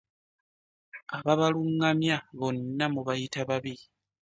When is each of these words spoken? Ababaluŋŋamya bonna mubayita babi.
Ababaluŋŋamya 1.17 2.17
bonna 2.37 2.85
mubayita 2.93 3.41
babi. 3.49 3.75